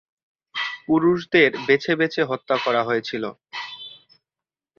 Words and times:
পুরুষদের 0.85 1.51
বেছে 1.67 1.93
বেছে 1.95 2.21
হত্যা 2.23 2.55
করা 2.65 2.81
হয়েছিল। 2.83 3.23